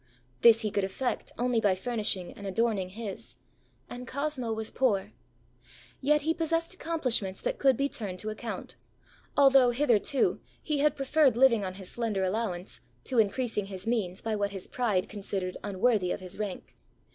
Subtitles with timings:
[0.41, 3.35] This he could effect only by furnishing and adorning his.
[3.87, 5.13] And Cosmo was poor.
[6.01, 8.77] Yet he possessed accomplishments that could be turned to account;
[9.37, 14.35] although, hitherto, he had preferred living on his slender allowance, to increasing his means by
[14.35, 16.75] what his pride considered unworthy of his rank.